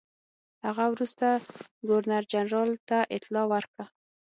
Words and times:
هغه 0.65 0.83
وروسته 0.93 1.25
ګورنرجنرال 1.89 2.71
ته 2.89 2.97
اطلاع 3.17 3.45
ورکړه. 3.53 3.85